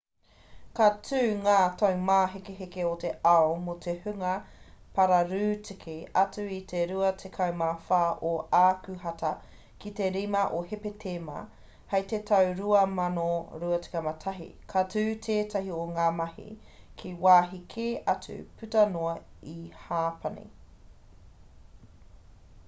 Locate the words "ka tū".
0.77-1.17, 14.73-15.03